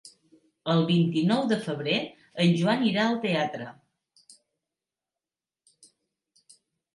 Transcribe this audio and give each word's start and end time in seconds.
El 0.75 0.79
vint-i-nou 0.91 1.43
de 1.51 1.59
febrer 1.65 1.97
en 2.45 2.55
Joan 2.61 2.85
irà 2.93 3.03
al 3.03 3.19
teatre. 3.27 3.69